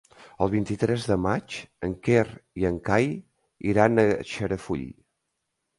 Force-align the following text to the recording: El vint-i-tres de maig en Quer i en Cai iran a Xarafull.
El 0.43 0.51
vint-i-tres 0.53 1.05
de 1.11 1.17
maig 1.25 1.57
en 1.89 1.93
Quer 2.09 2.25
i 2.63 2.67
en 2.73 2.81
Cai 2.89 3.09
iran 3.75 4.07
a 4.07 4.09
Xarafull. 4.33 4.89